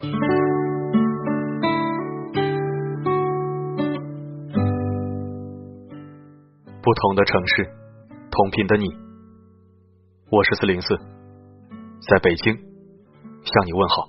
[0.00, 0.06] 不
[6.94, 7.68] 同的城市，
[8.30, 8.86] 同频的你，
[10.30, 10.96] 我是四零四，
[12.08, 14.08] 在北京向你问好。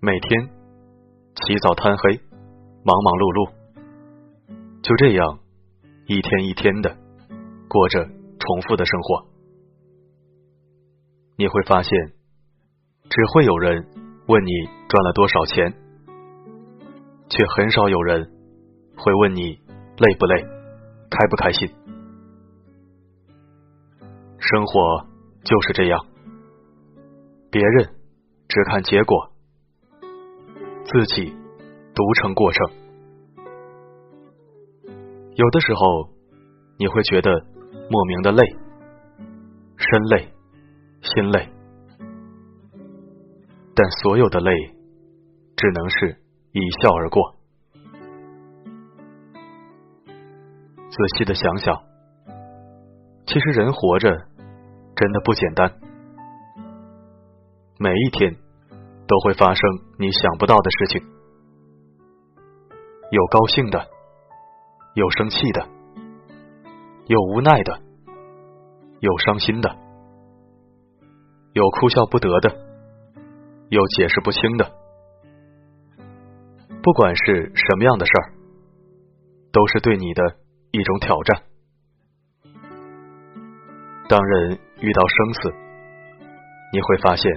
[0.00, 0.48] 每天
[1.34, 2.20] 起早贪黑，
[2.84, 3.50] 忙忙碌碌，
[4.82, 5.40] 就这样
[6.06, 6.96] 一天一天的
[7.68, 8.08] 过着
[8.40, 9.26] 重复的生活。
[11.36, 11.92] 你会发现，
[13.08, 13.86] 只会有人
[14.26, 14.50] 问你
[14.88, 15.72] 赚了多少钱，
[17.28, 18.28] 却很少有人
[18.96, 19.42] 会问你
[19.98, 20.42] 累不累、
[21.10, 21.68] 开不开心。
[24.38, 25.06] 生活
[25.44, 26.04] 就是这样，
[27.50, 27.94] 别人
[28.48, 29.30] 只看结果。
[30.82, 31.32] 自己
[31.94, 32.68] 独成过程，
[35.36, 36.08] 有的时候
[36.78, 37.46] 你会觉得
[37.90, 38.42] 莫名的累，
[39.76, 40.32] 身累、
[41.02, 41.48] 心累，
[43.74, 44.52] 但所有的累
[45.56, 46.16] 只能是
[46.52, 47.34] 一笑而过。
[50.88, 51.82] 仔细的想想，
[53.26, 54.08] 其实人活着
[54.94, 55.74] 真的不简单，
[57.78, 58.36] 每一天。
[59.10, 59.60] 都会发生
[59.98, 61.02] 你想不到的事情，
[63.10, 63.88] 有高兴的，
[64.94, 65.66] 有生气的，
[67.08, 67.80] 有无奈的，
[69.00, 69.76] 有伤心的，
[71.52, 72.54] 有哭笑不得的，
[73.70, 74.70] 有解释不清的。
[76.82, 78.32] 不管是什么样的事儿，
[79.52, 80.36] 都是对你的
[80.70, 81.42] 一种挑战。
[84.08, 85.54] 当人遇到生死，
[86.72, 87.30] 你会发现。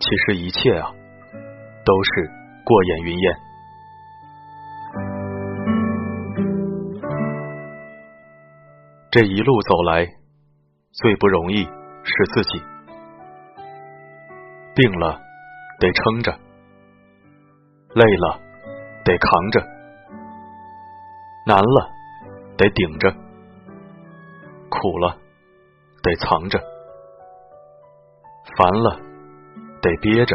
[0.00, 0.90] 其实一切啊，
[1.84, 2.30] 都是
[2.64, 3.36] 过眼云烟。
[9.10, 10.06] 这一路走来，
[10.94, 12.62] 最不容易是自己。
[14.74, 15.20] 病了
[15.78, 16.32] 得撑着，
[17.94, 18.40] 累了
[19.04, 19.60] 得扛着，
[21.46, 21.90] 难了
[22.56, 23.12] 得顶着，
[24.70, 25.18] 苦了
[26.02, 26.58] 得藏着，
[28.56, 29.00] 烦了。
[29.82, 30.34] 得憋着，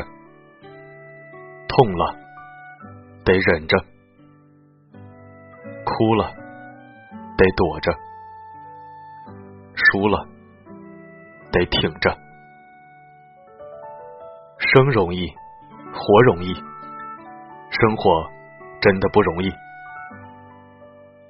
[1.67, 2.15] 痛了
[3.25, 3.77] 得忍着，
[5.83, 6.31] 哭了
[7.35, 7.91] 得躲着，
[9.73, 10.27] 输了
[11.51, 12.17] 得挺着。
[14.57, 15.27] 生容易，
[15.93, 18.29] 活容易，生活
[18.81, 19.49] 真的不容易。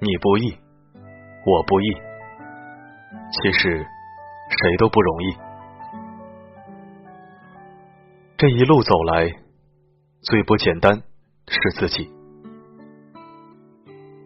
[0.02, 0.57] 你不易，
[1.46, 1.94] 我不易，
[3.31, 3.85] 其实
[4.50, 5.38] 谁都不容易。
[8.38, 9.28] 这一路走来，
[10.22, 11.01] 最不简单
[11.47, 12.09] 是自己，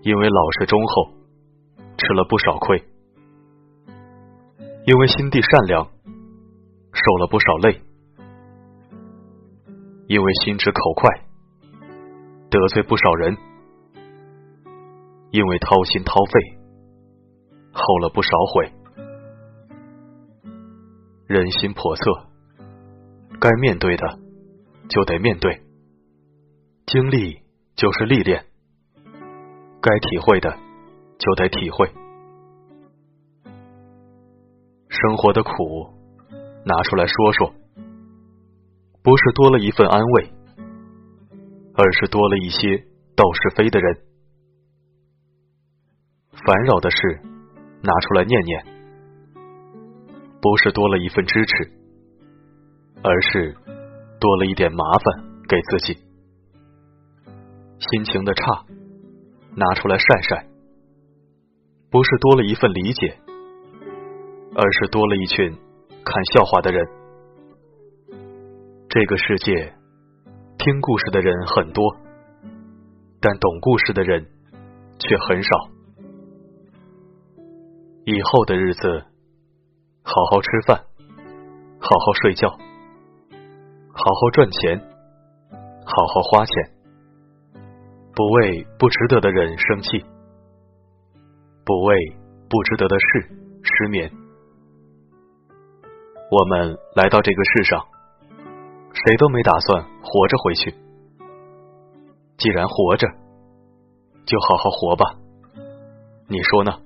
[0.04, 1.12] 因为老实忠厚，
[1.98, 2.78] 吃了不少亏；
[4.86, 7.80] 因为心地善良，受了不少累；
[10.08, 11.10] 因为心直口快，
[12.50, 13.36] 得罪不少人；
[15.32, 16.58] 因为掏心掏肺，
[17.72, 18.74] 后了不少悔。
[21.28, 22.30] 人心叵测。
[23.40, 24.20] 该面对的
[24.90, 25.62] 就得面对，
[26.86, 27.42] 经历
[27.76, 28.44] 就是历练；
[29.82, 30.58] 该体会的
[31.18, 31.90] 就得体会。
[34.94, 35.50] 生活的苦
[36.66, 37.54] 拿出来说说，
[39.02, 40.32] 不是多了一份安慰，
[41.74, 42.78] 而是多了一些
[43.16, 43.96] 斗是非的人；
[46.46, 47.22] 烦扰的事
[47.82, 48.66] 拿出来念念，
[50.40, 51.72] 不是多了一份支持。
[53.06, 53.54] 而是
[54.18, 56.00] 多了一点麻烦给自己，
[57.78, 58.64] 心情的差
[59.58, 60.48] 拿出来晒晒，
[61.92, 63.18] 不是多了一份理解，
[64.56, 65.52] 而是多了一群
[66.04, 66.86] 看笑话的人。
[68.90, 69.74] 这个世界
[70.58, 71.84] 听故事的人很多，
[73.20, 74.28] 但懂故事的人
[75.00, 75.50] 却很少。
[78.06, 79.06] 以后的日子，
[80.04, 80.84] 好好吃饭，
[81.80, 82.50] 好好睡觉。
[83.96, 84.80] 好好赚钱，
[85.86, 86.56] 好好花钱，
[88.16, 90.04] 不为不值得的人生气，
[91.64, 91.96] 不为
[92.50, 93.30] 不值得的事
[93.62, 94.12] 失眠。
[96.34, 97.86] 我们来到这个世上，
[98.92, 100.74] 谁都没打算活着回去。
[102.40, 103.08] 既然活着，
[104.26, 105.14] 就好好活吧。
[106.28, 106.80] 你说呢？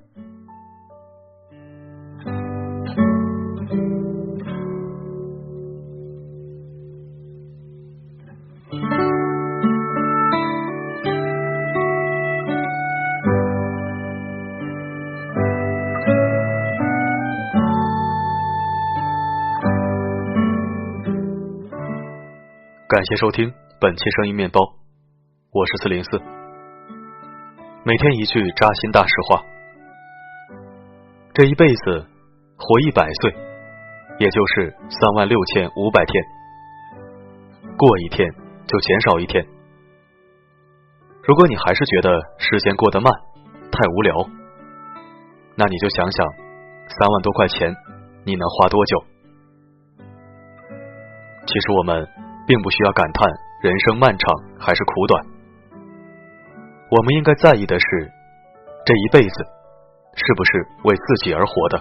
[22.88, 24.58] 感谢收听本期声音面包，
[25.52, 26.18] 我是四零四。
[27.84, 29.44] 每天一句扎心大实话，
[31.34, 32.06] 这一辈子
[32.56, 33.36] 活一百岁，
[34.18, 36.24] 也就是三万六千五百天，
[37.76, 38.26] 过一天
[38.66, 39.46] 就减少一天。
[41.24, 43.12] 如果你还是觉得时间过得慢，
[43.70, 44.16] 太无聊，
[45.56, 46.26] 那你就想想
[46.88, 47.70] 三万多块钱
[48.24, 49.04] 你能花多久？
[51.44, 52.08] 其实我们。
[52.48, 53.28] 并不需要感叹
[53.60, 55.22] 人生漫长还是苦短，
[56.90, 57.86] 我们应该在意的是
[58.86, 59.44] 这一辈子
[60.16, 61.78] 是不是为自己而活的。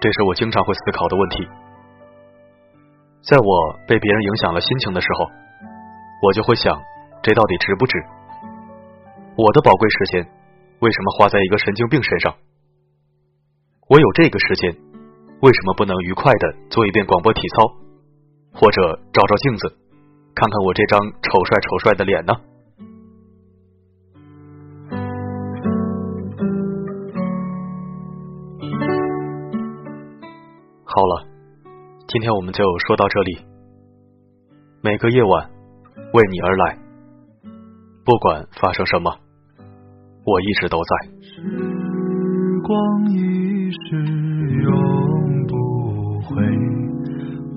[0.00, 1.48] 这是我经常会思考的问题。
[3.22, 5.24] 在我被别人影响了心情的时候，
[6.22, 6.78] 我就会想，
[7.22, 7.98] 这到底值不值？
[9.34, 10.28] 我的宝贵时间
[10.80, 12.34] 为什么花在一个神经病身上？
[13.88, 14.76] 我有这个时间，
[15.40, 17.87] 为什么不能愉快的做一遍广播体操？
[18.60, 18.82] 或者
[19.12, 19.68] 照照镜子，
[20.34, 22.34] 看看我这张丑帅丑帅的脸呢？
[30.84, 31.28] 好了，
[32.08, 33.38] 今天我们就说到这里。
[34.82, 35.50] 每个夜晚
[36.12, 36.78] 为你而来，
[38.04, 39.12] 不管发生什么，
[40.24, 40.90] 我一直都在。
[41.22, 44.17] 时光一逝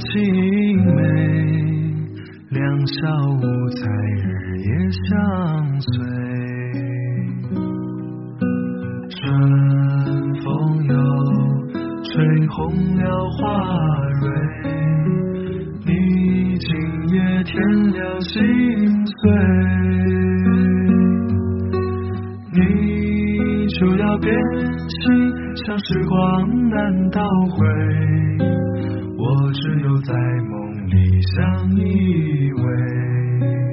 [0.00, 0.92] 青梅，
[2.50, 2.94] 两小
[3.36, 3.80] 无猜
[4.16, 4.26] 日
[4.58, 5.08] 夜相
[5.80, 5.88] 随。
[9.10, 9.18] 春
[10.42, 10.44] 风
[10.86, 10.94] 又
[12.02, 12.08] 吹
[12.48, 12.56] 红
[12.96, 13.02] 了
[13.36, 13.38] 花
[14.20, 14.24] 蕊，
[15.84, 15.88] 你
[16.58, 16.68] 今
[17.10, 17.52] 夜添
[17.92, 18.34] 了心
[19.06, 19.20] 碎。
[22.52, 22.58] 你
[23.78, 24.34] 就要变
[24.88, 25.06] 心，
[25.66, 27.20] 像时光难倒
[27.50, 27.58] 回，
[29.22, 30.14] 我只有在
[30.48, 33.69] 梦里相依偎。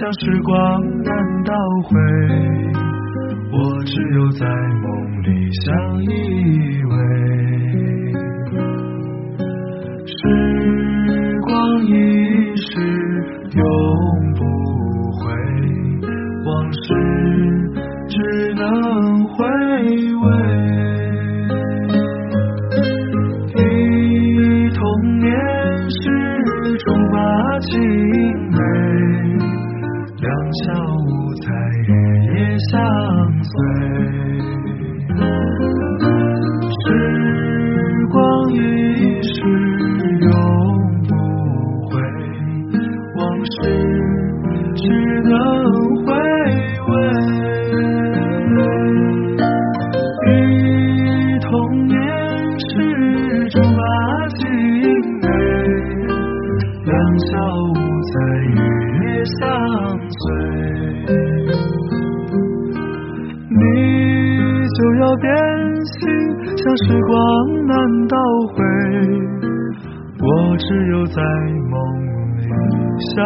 [0.00, 1.12] 像时光难
[1.44, 1.52] 倒
[1.82, 1.90] 回，
[3.52, 6.08] 我只有在梦里相依
[6.84, 6.92] 偎。
[10.06, 11.92] 时光一
[12.56, 12.80] 逝
[13.52, 13.62] 永
[14.36, 14.40] 不
[15.18, 15.28] 回，
[16.46, 16.78] 往事。
[18.08, 18.16] 只
[18.54, 18.64] 能
[19.24, 20.26] 回味，
[57.10, 57.36] 今宵
[57.74, 58.54] 无雨
[59.02, 59.40] 与相
[60.10, 60.22] 随
[63.50, 63.64] 你
[64.78, 65.26] 就要变
[65.86, 65.98] 心
[66.56, 67.76] 像时光难
[68.06, 68.16] 倒
[68.54, 68.54] 回
[70.20, 71.20] 我只有在
[71.68, 71.82] 梦
[72.36, 72.46] 里
[73.16, 73.18] 相